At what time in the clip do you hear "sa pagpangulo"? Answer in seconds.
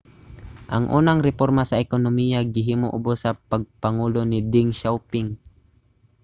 3.23-4.19